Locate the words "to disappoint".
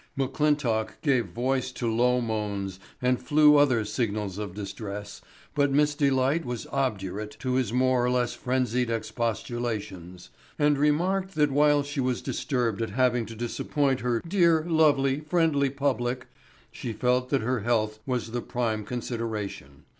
13.27-13.99